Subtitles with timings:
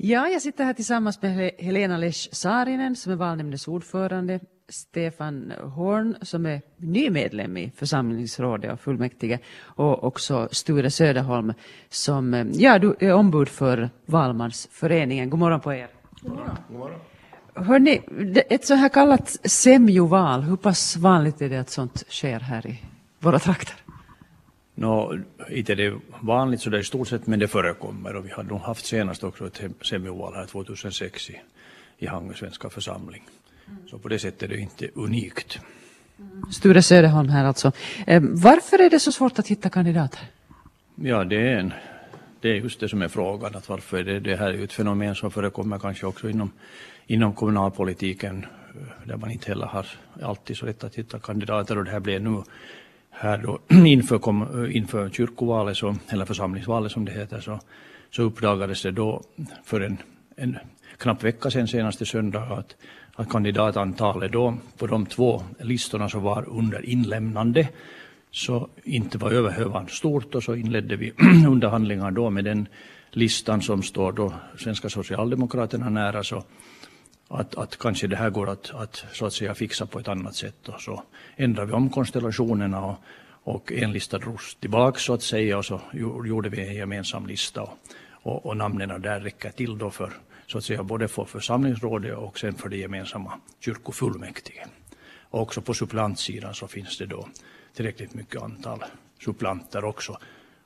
[0.00, 6.16] Ja, jag sitter här tillsammans med Helena Lesch Saarinen som är valnämndens ordförande, Stefan Horn
[6.22, 11.52] som är ny medlem i församlingsrådet och fullmäktige och också Sture Söderholm
[11.88, 15.30] som ja, du är ombud för Valmansföreningen.
[15.30, 15.88] God morgon på er.
[16.20, 16.56] God morgon.
[16.68, 17.00] God morgon.
[17.54, 18.00] Hörrni,
[18.50, 22.82] ett så här kallat semjoval, hur pass vanligt är det att sånt sker här i
[23.18, 23.87] våra trakter?
[24.80, 25.18] No,
[25.50, 28.16] inte det är vanligt så det i stort sett, men det förekommer.
[28.16, 31.40] Och vi har nog haft senast också ett semioval här 2006 i,
[31.98, 33.22] i Hangö svenska församling.
[33.90, 35.58] Så på det sättet är det inte unikt.
[36.52, 37.72] Sture Söderholm här alltså.
[38.06, 40.20] Eh, varför är det så svårt att hitta kandidater?
[40.94, 41.72] Ja, det är, en,
[42.40, 43.56] det är just det som är frågan.
[43.56, 46.52] Att varför är det, det här är ett fenomen som förekommer kanske också inom,
[47.06, 48.46] inom kommunalpolitiken
[49.04, 49.86] där man inte heller har
[50.22, 52.42] alltid så lätt att hitta kandidater och det här blir nu
[53.10, 57.60] här då inför, kom, eh, inför kyrkovalet, så, eller församlingsvalet som det heter, så,
[58.10, 59.22] så uppdagades det då
[59.64, 59.98] för en,
[60.36, 60.58] en
[60.98, 62.76] knapp vecka sedan, senaste söndag, att,
[63.14, 67.68] att kandidatantalet då på de två listorna som var under inlämnande
[68.30, 71.12] så inte var överhövan stort och så inledde vi
[71.48, 72.68] underhandlingar då med den
[73.10, 76.44] listan som står då Svenska Socialdemokraterna nära så
[77.28, 80.34] att, att kanske det här går att, att så att säga fixa på ett annat
[80.34, 81.02] sätt och så
[81.36, 82.96] ändrade vi om konstellationerna och,
[83.42, 85.80] och en lista drogs tillbaka så att säga och så
[86.24, 87.78] gjorde vi en gemensam lista och,
[88.10, 90.12] och, och namnen där räcker till då för
[90.46, 94.66] så att säga både för församlingsrådet och sen för det gemensamma kyrkofullmäktige.
[95.30, 97.28] Och också på supplantsidan så finns det då
[97.74, 98.84] tillräckligt mycket antal
[99.24, 100.18] supplanter också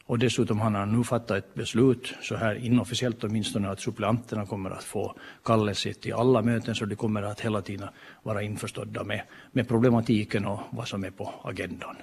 [0.07, 4.71] och dessutom har han nu fattat ett beslut, så här inofficiellt åtminstone, att suppleanterna kommer
[4.71, 7.89] att få kallelse till alla möten, så de kommer att hela tiden
[8.23, 9.23] vara införstådda med,
[9.53, 11.97] med problematiken och vad som är på agendan.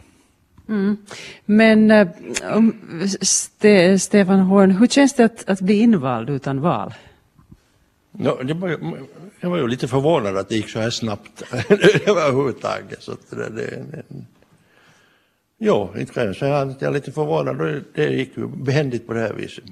[0.69, 0.97] Mm.
[1.45, 2.07] Men äh,
[3.21, 6.93] Ste Stefan Horn, hur känns det att, att bli invald utan val?
[8.11, 8.79] No, det var,
[9.39, 11.43] jag var ju lite förvånad att det gick så här snabbt
[12.07, 13.03] överhuvudtaget.
[13.03, 14.03] Så det, det, det,
[15.61, 17.83] Jo, inte kan jag säga att jag är lite förvånad.
[17.93, 19.63] Det gick ju behändigt på det här viset.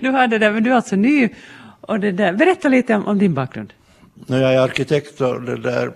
[0.00, 1.28] Du har det men du är alltså ny.
[1.80, 2.32] Och det där.
[2.32, 3.72] Berätta lite om, om din bakgrund.
[4.26, 5.92] Jag är arkitekt och det där...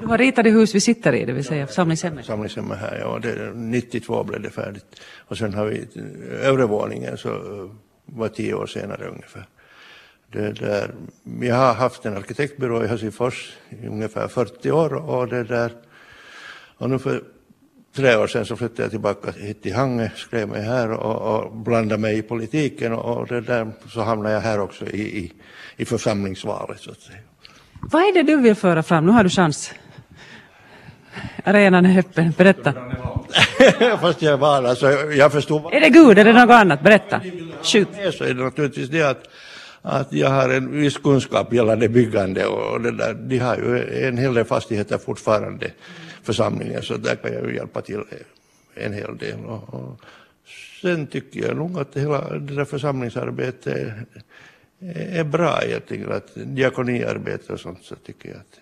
[0.00, 2.26] Du har ritat det hus vi sitter i, det vill säga samlingshemmet?
[2.26, 3.18] Samlingshemmet här, ja.
[3.22, 5.00] Det, 92 blev det färdigt.
[5.18, 5.86] Och sen har vi
[6.42, 7.30] övre våningen, så
[8.04, 9.46] var tio år senare ungefär.
[10.32, 10.94] Det där,
[11.40, 15.72] jag har haft en arkitektbyrå i Helsingfors i ungefär 40 år och det där
[16.78, 17.22] och nu för
[17.96, 21.56] tre år sedan så flyttade jag tillbaka hit till Hange, skrev mig här och, och
[21.56, 25.32] blandade mig i politiken och, och det där, så hamnade jag här också i, i,
[25.76, 27.18] i församlingsvalet så att säga.
[27.82, 29.06] Vad är det du vill föra fram?
[29.06, 29.72] Nu har du chans.
[31.44, 32.32] Arenan är öppen.
[32.36, 32.72] Berätta.
[34.00, 35.74] Fast jag är van, alltså jag förstår.
[35.74, 36.82] Är det Gud eller något annat?
[36.82, 37.20] Berätta.
[37.62, 37.88] Skjut.
[38.18, 39.22] Så är det naturligtvis det att,
[39.82, 44.18] att jag har en viss kunskap gällande byggande och det där, de har ju en
[44.18, 45.70] hel del fastigheter fortfarande
[46.22, 48.00] församlingen så där kan jag ju hjälpa till
[48.74, 49.44] en hel del.
[49.44, 50.00] Och, och
[50.82, 54.06] sen tycker jag nog att hela det där församlingsarbetet är,
[55.12, 58.60] är bra egentligen, att diakoniarbete och sånt så tycker jag att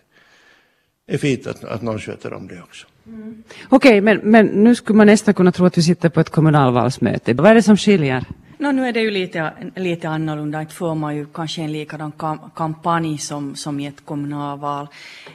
[1.07, 2.87] det är fint att, att någon sköter om det också.
[3.07, 3.43] Mm.
[3.69, 6.31] Okej, okay, men, men nu skulle man nästan kunna tro att vi sitter på ett
[6.31, 7.35] kommunalvalsmöte.
[7.35, 8.25] Vad är det som skiljer?
[8.61, 10.61] No, nu är det ju lite, lite annorlunda.
[10.61, 14.89] Inte får man ju kanske en likadan kam kampanj som, som i ett kommunalval.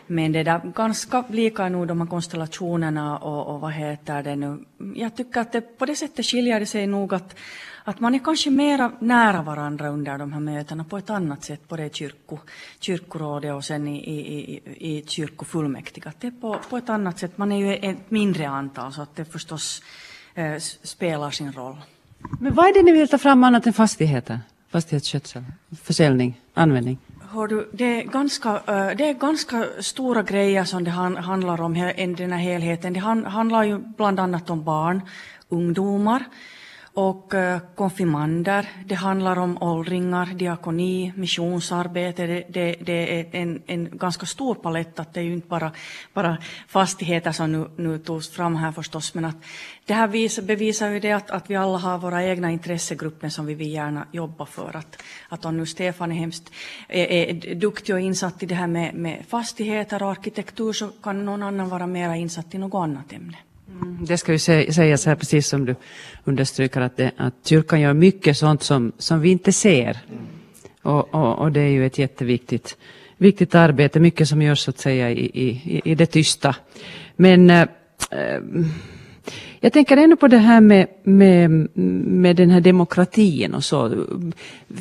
[0.08, 4.66] Men det är ganska lika nog de här konstellationerna och, och vad heter det nu.
[4.96, 7.36] Jag tycker att det, på det sättet skiljer det sig nog att,
[7.84, 11.68] att man är kanske mera nära varandra under de här mötena på ett annat sätt,
[11.68, 12.38] både i kyrko,
[12.80, 16.08] kyrkorådet och sen i, i, i, i kyrkofullmäktige.
[16.08, 17.38] Att det är på, på ett annat sätt.
[17.38, 19.82] Man är ju ett mindre antal så att det förstås
[20.36, 21.78] eh, spelar sin roll.
[22.40, 24.40] Men vad är det ni vill ta fram annat än fastigheter?
[24.72, 25.44] Fastighetsskötsel,
[25.84, 26.98] försäljning, användning?
[27.50, 32.16] Du, det, är ganska, eh, det är ganska stora grejer som det handlar om i
[32.18, 32.94] den här helheten.
[32.94, 35.02] Det handlar ju bland annat om barn,
[35.50, 36.24] ungdomar
[36.94, 38.70] och eh, konfirmander.
[38.86, 42.26] Det handlar om åldringar, diakoni, missionsarbete.
[42.26, 45.00] Det, det, det är en, en, ganska stor palett.
[45.00, 45.72] Att det är ju inte bara,
[46.14, 46.38] bara
[46.68, 49.14] fastigheter som nu, nu togs fram här förstås.
[49.14, 49.36] Men att
[49.86, 53.46] det här visar, bevisar ju det att, att vi alla har våra egna intressegrupper som
[53.46, 54.76] vi vill gärna jobba för.
[54.76, 56.52] Att, att om nu Stefan är hemskt
[56.88, 61.26] är, är duktig och insatt i det här med, med fastigheter och arkitektur så kan
[61.26, 63.38] någon annan vara mera insatt i något annat ämne.
[63.70, 65.76] Mm, det ska ju sägas här, precis som du
[66.24, 69.98] understryker, att, det, att kyrkan gör mycket sånt som, som vi inte ser.
[70.82, 72.78] Och, och, och, det är ju ett jätteviktigt
[73.18, 76.56] viktigt arbete, mycket som görs så att säga i, i, i det tysta.
[77.16, 77.68] Men äh,
[79.60, 81.50] Jag tänker ändå på det här med, med,
[82.08, 84.06] med den här demokratin och så.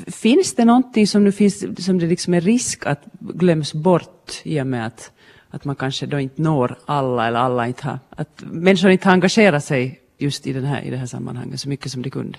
[0.06, 4.61] Finns det någonting som nu finns, som det liksom är risk att glöms bort i
[4.61, 5.12] och med att,
[5.52, 9.12] att man kanske då inte når alla eller alla inte har, att människor inte har
[9.12, 12.38] engagerat sig just i, den här, i det här sammanhanget så mycket som de kunde?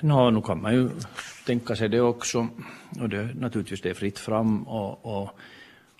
[0.00, 0.90] Nå, nu kan man ju
[1.46, 2.48] tänka sig det också.
[3.00, 5.38] Och det, naturligtvis det är fritt fram och, och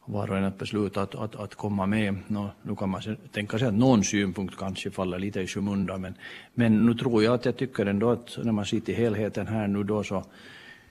[0.05, 2.17] var och en att besluta att, att, att komma med.
[2.27, 3.03] Nå, nu kan man
[3.33, 6.15] tänka sig att någon synpunkt kanske faller lite i skymundan men,
[6.55, 9.67] men nu tror jag att jag tycker ändå att när man ser till helheten här
[9.67, 10.25] nu då så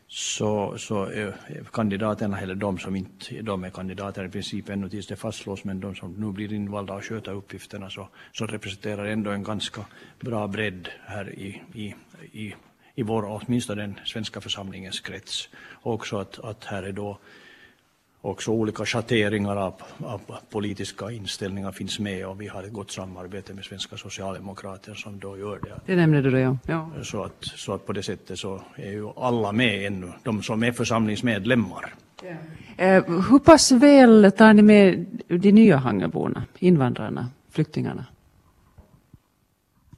[0.07, 1.34] så, så är
[1.74, 5.80] kandidaterna, eller de som inte de är kandidater i princip ännu tills det fastslås, men
[5.80, 9.86] de som nu blir invalda och sköter uppgifterna så, så representerar ändå en ganska
[10.19, 11.96] bra bredd här i, i,
[12.31, 12.56] i,
[12.96, 15.50] i vår, åtminstone den svenska församlingens krets.
[15.56, 17.19] Och också att, att här är då
[18.25, 23.54] också olika schatteringar av, av, politiska inställningar finns med och vi har ett gott samarbete
[23.54, 25.81] med svenska socialdemokrater som då gör det.
[25.86, 26.57] Det nämnde du då, ja.
[26.68, 26.89] ja.
[27.04, 30.63] Så, att, så att på det sättet så är ju alla med ännu, de som
[30.63, 31.94] är församlingsmedlemmar.
[32.24, 32.86] Ja.
[32.86, 38.06] Eh, hur pass väl tar ni med de nya Hangeborna, invandrarna, flyktingarna?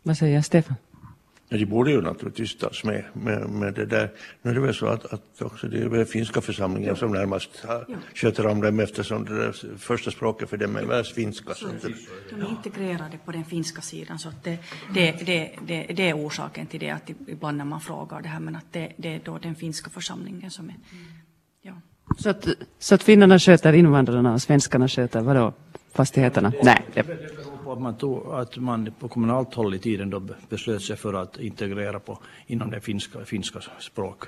[0.04, 0.76] Vad säger Stefan?
[1.50, 4.12] Ja, de borde ju naturligtvis tas med, med, med det där.
[4.42, 7.66] Nu är det väl så att, att också det är väl finska församlingen som närmast
[7.66, 7.96] har, ja.
[8.14, 11.54] sköter om dem eftersom det första språket för dem är väl finska.
[11.54, 11.94] Så det,
[12.30, 14.58] de är integrerade på den finska sidan så det,
[14.94, 18.40] det, det, det, det, är orsaken till det att ibland när man frågar det här
[18.40, 20.76] men att det, det är då den finska församlingen som är
[21.62, 21.74] ja.
[22.18, 22.48] Så att,
[22.80, 25.54] så att finnarna sköter invandrarna och svenskarna sköter vadå?
[25.94, 26.54] Fastigheterna?
[26.64, 26.86] Nej.
[26.94, 27.04] Det
[27.68, 31.14] på att man, tog, att man på kommunalt håll i tiden då beslöt sig för
[31.14, 34.24] att integrera på, inom det finska, finska språk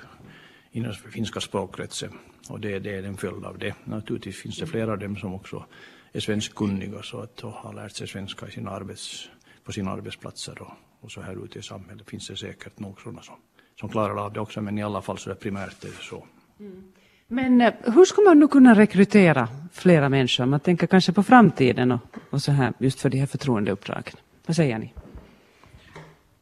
[0.72, 2.12] inom finska språkkretsen.
[2.48, 3.74] Och det, det är en följd av det.
[3.84, 5.64] Naturligtvis finns det flera av dem som också
[6.12, 9.28] är svenskkunniga så att och har lärt sig svenska i sina arbets,
[9.64, 13.22] på sina arbetsplatser och, och så här ute i samhället finns det säkert nog sådana
[13.22, 13.34] som,
[13.80, 16.26] som klarar av det också men i alla fall så är det primärt det så.
[16.60, 16.92] Mm.
[17.32, 20.46] Men eh, hur ska man nu kunna rekrytera flera människor?
[20.46, 22.00] Man tänker kanske på framtiden och,
[22.30, 24.14] och så här, just för de här förtroendeuppdragen.
[24.46, 24.92] Vad säger ni?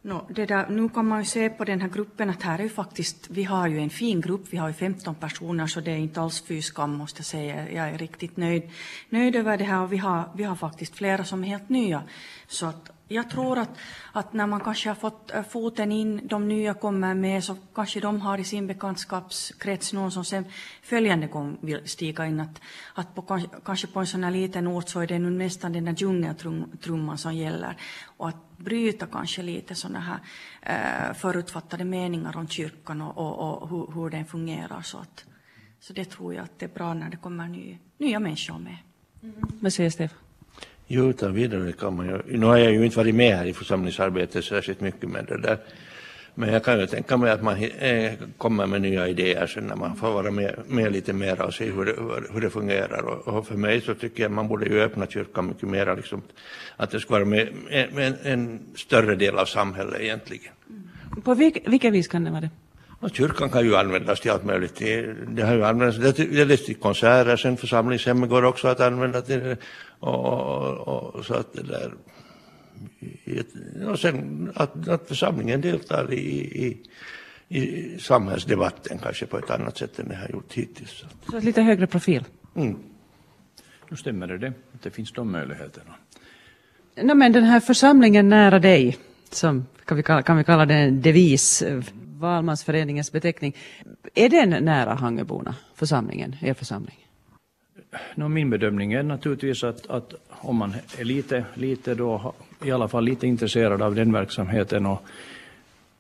[0.03, 2.63] No, det där, nu kan man ju se på den här gruppen att här är
[2.63, 5.91] ju faktiskt, vi har ju en fin grupp, vi har ju 15 personer så det
[5.91, 7.71] är inte alls fy skam måste jag säga.
[7.73, 8.63] Jag är riktigt nöjd,
[9.09, 12.03] nöjd över det här och vi har, vi har faktiskt flera som är helt nya.
[12.47, 13.79] Så att jag tror att,
[14.13, 18.01] att när man kanske har fått eh, foten in, de nya kommer med, så kanske
[18.01, 20.45] de har i sin bekantskapskrets någon som sen
[20.83, 22.41] följande gång vill stiga in.
[22.41, 22.61] Att,
[22.95, 25.85] att på, kanske på en sån här liten ort så är det nu nästan den
[25.85, 27.77] där djungeltrumman som gäller.
[28.05, 30.19] Och att bryta kanske lite sådana här
[30.63, 34.83] eh, förutfattade meningar om kyrkan och, och, och hur, hur, den fungerar.
[34.83, 35.25] Så, att,
[35.81, 38.77] så det tror jag att det är bra när det kommer ny, nya människor med.
[39.23, 39.35] Mm.
[39.61, 40.28] Vad säger Stefan?
[40.91, 42.39] Jo, utan vidare kan man ju.
[42.39, 45.59] Nu har jag ju inte varit med här i församlingsarbetet särskilt mycket med det där.
[46.35, 49.77] Men jag kan ju tänka mig att man eh, kommer med nya idéer sen när
[49.77, 51.95] man får vara med, med lite mer och se hur det,
[52.33, 53.03] hur det fungerar.
[53.03, 55.97] Och, och, för mig så tycker jag att man borde ju öppna kyrkan mycket mer,
[55.97, 56.23] liksom,
[56.77, 60.53] att det ska vara med, med, med en större del av samhället egentligen.
[61.25, 62.51] På vilket, vilket vis kan det vara det?
[63.01, 64.79] Och kyrkan kan ju användas till allt möjligt.
[65.29, 69.57] Det har ju använts delvis till konserter, sen församlingshemmet går också att använda till
[69.99, 71.93] och, och, och så att det där
[73.87, 76.77] och sen att, att församlingen deltar i, i,
[77.59, 81.05] i samhällsdebatten kanske på ett annat sätt än det har gjort hittills.
[81.31, 82.25] Så ett lite högre profil?
[82.57, 82.79] Mm.
[83.89, 85.95] Nu stämmer det, det att det finns de möjligheterna.
[87.03, 88.97] No, men den här församlingen nära dig,
[89.31, 91.63] som kan vi kalla, kan vi kalla det en devis,
[92.19, 93.57] Valmansföreningens beteckning.
[94.15, 97.09] Är den nära Hangöborna, församlingen, er församling?
[98.15, 102.35] No, min bedömning är naturligtvis att, att om man är lite, lite då,
[102.65, 105.03] i alla fall lite intresserad av den verksamheten och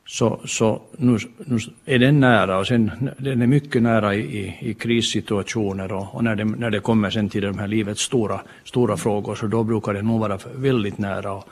[0.06, 4.56] så, så nu, nu är den nära och sen den är mycket nära i, i,
[4.60, 8.40] i krissituationer och, och, när, det, när det kommer sen till de här livets stora,
[8.64, 11.48] stora frågor så då brukar det nog vara väldigt nära och,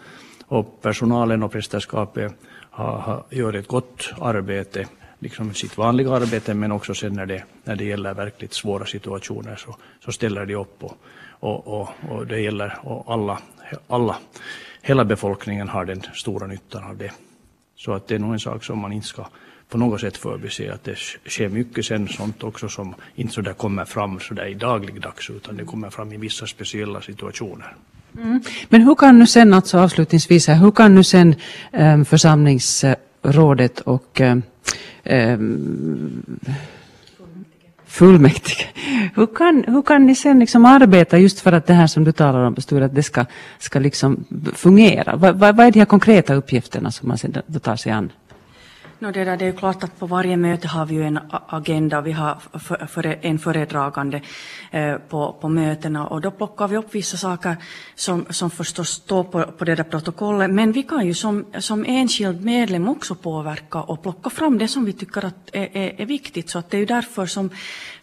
[0.46, 2.32] och personalen och prästerskapet
[2.76, 4.86] har, har, gör ett gott arbete
[5.18, 9.56] liksom sitt vanliga arbete men också sen när det, när det gäller verkligt svåra situationer
[9.56, 10.96] så, så ställer de upp och,
[11.40, 13.38] och, och, och det gäller och alla,
[13.86, 14.16] alla,
[14.82, 17.12] hela befolkningen har den stora nyttan av det.
[17.76, 19.26] Så att det är nog en sak som man inte ska
[19.68, 23.52] på något sätt förbise att det sker mycket sen sånt också som inte så där
[23.52, 27.76] kommer fram så där i dagligdags utan det kommer fram i vissa speciella situationer.
[28.16, 28.40] Mm.
[28.68, 31.34] Men hur kan nu sen, alltså avslutningsvis här, hur kan nu sen
[31.72, 34.42] um, församlingsrådet och um,
[37.86, 38.66] fullmäktige
[39.14, 42.12] hur, kan, hur kan ni sen liksom arbeta just för att det här som du
[42.12, 43.24] talar om, Sture, att det ska,
[43.58, 45.16] ska liksom fungera?
[45.16, 48.10] Vad, va, va är de här konkreta uppgifterna som man sen tar sig an?
[48.98, 52.00] No, det, där, det är klart att på varje möte har vi ju en agenda.
[52.00, 54.20] Vi har för, för en föredragande
[54.70, 57.56] eh, på, på mötena och då plockar vi upp vissa saker
[57.94, 60.50] som, som förstås står på, på det där protokollet.
[60.50, 64.84] Men vi kan ju som, som enskild medlem också påverka och plocka fram det som
[64.84, 66.50] vi tycker att är, är, är viktigt.
[66.50, 67.50] Så att det är ju därför som,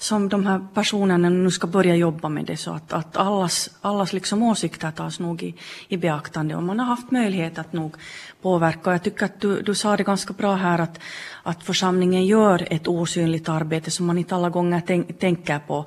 [0.04, 4.14] som de här personerna nu ska börja jobba med det så att, att allas, allas
[4.14, 5.56] liksom åsikter tas nog i,
[5.88, 7.96] i beaktande och man har haft möjlighet att nog
[8.42, 8.92] påverka.
[8.92, 11.00] Jag tycker att du, du sa det ganska bra här att,
[11.44, 15.86] att församlingen gör ett osynligt arbete som man inte alla gånger tänk, tänker på.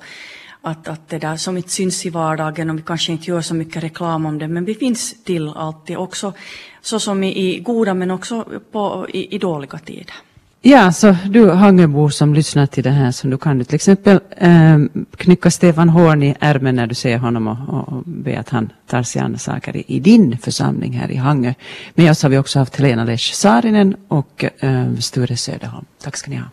[0.61, 3.55] Att, att det där som inte syns i vardagen och vi kanske inte gör så
[3.55, 6.33] mycket reklam om det, men vi finns till alltid också,
[6.81, 10.15] så som i, i goda men också på, i, i dåliga tider.
[10.61, 14.19] Ja, så du Hangebo som lyssnar till det här, så du kan du till exempel
[14.37, 14.77] eh,
[15.17, 19.03] knycka Stefan Horn i ärmen när du ser honom och, och be att han tar
[19.03, 21.53] sig an saker i, i, din församling här i Hangö.
[21.93, 25.85] Med oss har vi också haft Helena Lesch Saarinen och eh, Sture Söderholm.
[26.03, 26.45] Tack ska ni ha.